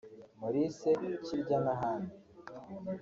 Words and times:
Maurice 0.39 0.89
Kirya 1.25 1.57
n’abandi 1.65 2.13